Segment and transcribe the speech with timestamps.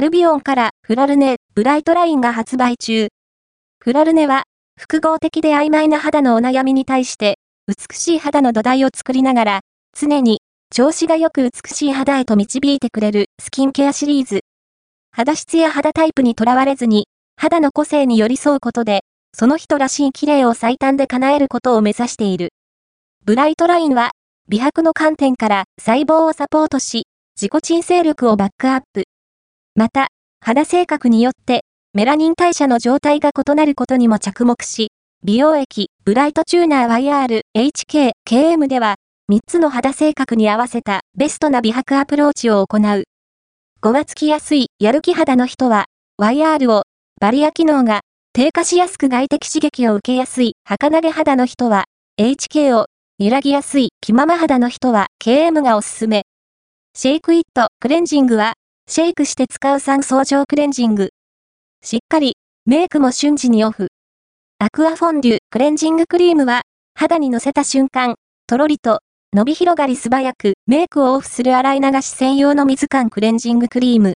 [0.00, 3.08] アルビオンからフラルネ、ブライトラインが発売中。
[3.80, 4.44] フラルネは、
[4.78, 7.38] 複合的で曖昧な肌のお悩みに対して、
[7.68, 9.60] 美しい肌の土台を作りながら、
[9.94, 10.40] 常に、
[10.74, 14.40] 調子が良く美しい肌へと導いてくれるスキンケアシリーズ。
[15.12, 17.06] 肌質や肌タイプにとらわれずに、
[17.36, 19.02] 肌の個性に寄り添うことで、
[19.36, 22.54] その人らしい綺麗を最短で叶えることを目指している。
[23.26, 24.12] ブライトラインは、
[24.48, 27.02] 美白の観点から細胞をサポートし、
[27.36, 29.04] 自己鎮静力をバックアップ。
[29.80, 30.08] また、
[30.42, 31.62] 肌性格によって
[31.94, 34.88] メラニン代謝の状態が異なることにも着目し、
[35.24, 38.96] 美容液、ブライトチューナー YR、HK、KM では、
[39.32, 43.04] 3つの肌性格に合わせたベストな美白アプローチを行う。
[43.80, 45.86] 5がつきやすい、やる気肌の人は、
[46.20, 46.82] YR を、
[47.18, 48.00] バリア機能が、
[48.34, 51.84] 低下しやすく外的刺激を受けやすい、儚げ肌の人は、
[52.20, 52.84] HK を、
[53.18, 56.24] 揺らぎやすい、気まま肌の人は、KM がおすすめ。
[56.94, 58.52] シェイクイット、クレンジングは、
[58.92, 61.10] シェイクして使う三層状クレンジング。
[61.80, 62.32] しっかり、
[62.66, 63.86] メイクも瞬時にオフ。
[64.58, 66.62] アクアフォンデュ、クレンジングクリームは、
[66.96, 68.16] 肌にのせた瞬間、
[68.48, 68.98] とろりと、
[69.32, 74.14] 伸び広がり素早く、メイクをオフする洗い流し専用の水感クレンジングクリーム。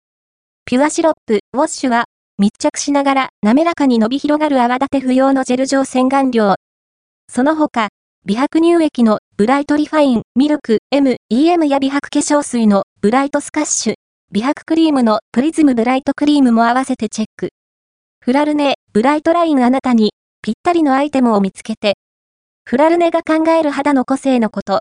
[0.64, 2.04] ピュアシロップ、ウォッシュは、
[2.38, 6.54] 密着しながら滑らかに伸び広がる泡立て不要のジェル状洗顔料。
[7.28, 7.88] その他、
[8.24, 13.94] 美白乳液のブライトリファイン、ミルク、M、EM や美白化粧水のブライトスカッシュ、
[14.32, 17.48] 美白クリームのプリズムブライトクリームも合わせてチェック。
[18.20, 21.94] フラルネ、ブライトラインあなたにぴったりのアイテムを見つけて。
[22.64, 24.78] フラルネが考える肌の個性のこと。